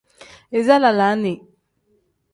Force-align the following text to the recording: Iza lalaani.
Iza 0.59 0.75
lalaani. 0.83 1.33